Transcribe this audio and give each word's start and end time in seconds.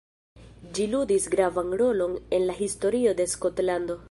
Ĝi 0.77 0.87
ludis 0.93 1.27
gravan 1.35 1.71
rolon 1.83 2.17
en 2.39 2.49
la 2.49 2.57
historio 2.65 3.15
de 3.23 3.31
Skotlando. 3.37 3.99